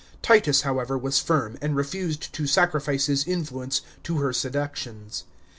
[0.23, 5.25] Titus, however, was firm, and refused to sacrifice his influence to her seductions.